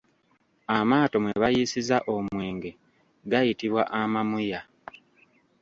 Amaato 0.77 1.15
mwe 1.23 1.33
bayiisizza 1.41 1.97
omwenge 2.15 2.71
gayitibwa 3.31 3.81
amamuya. 3.99 4.59